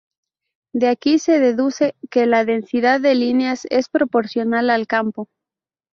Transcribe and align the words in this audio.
De 0.73 0.87
aquí 0.87 1.19
se 1.19 1.37
deduce 1.39 1.95
que 2.09 2.25
la 2.25 2.43
densidad 2.43 2.99
de 3.01 3.13
líneas 3.13 3.67
es 3.69 3.87
proporcional 3.87 4.71
al 4.71 4.87
campo. 4.87 5.29